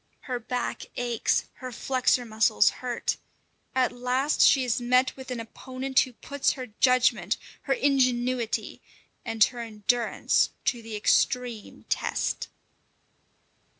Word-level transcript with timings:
Her 0.21 0.39
back 0.39 0.87
aches, 0.95 1.43
her 1.57 1.71
flexor 1.71 2.25
muscles 2.25 2.71
hurt. 2.81 3.17
At 3.75 3.91
last 3.91 4.41
she 4.41 4.63
has 4.63 4.81
met 4.81 5.15
with 5.15 5.29
an 5.29 5.39
opponent 5.39 5.99
who 5.99 6.13
puts 6.13 6.53
her 6.53 6.65
judgment, 6.79 7.37
her 7.69 7.73
ingenuity, 7.73 8.81
and 9.23 9.43
her 9.43 9.59
endurance 9.59 10.49
to 10.65 10.81
the 10.81 10.95
extreme 10.95 11.85
test. 11.87 12.47